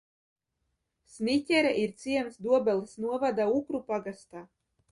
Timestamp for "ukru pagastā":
3.61-4.43